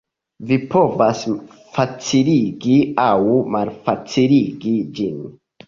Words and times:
Vi 0.51 0.55
povas 0.69 1.21
faciligi 1.75 2.79
aŭ 3.05 3.13
malfaciligi 3.59 4.77
ĝin. 5.01 5.25